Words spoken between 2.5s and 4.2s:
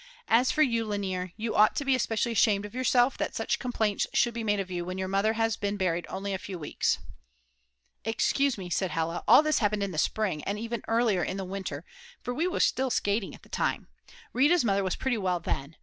of yourself that such complaints